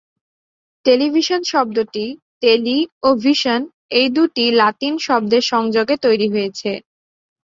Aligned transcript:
Television 0.85 1.41
শব্দটি 1.43 2.05
‘tele’ 2.41 2.77
ও 3.03 3.09
‘ভিশন’—এই 3.15 4.07
দুটি 4.09 4.45
লাতিন 4.51 4.93
শব্দের 4.99 5.43
সংযোগে 5.51 5.95
তৈরি 5.97 6.27
হয়েছে। 6.29 6.71